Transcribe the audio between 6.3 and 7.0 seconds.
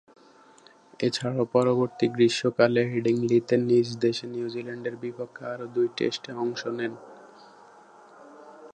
অংশ নেন।